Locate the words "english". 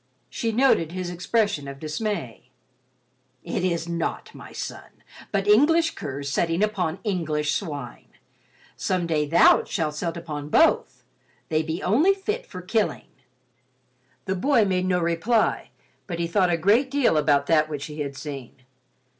5.47-5.91, 7.03-7.53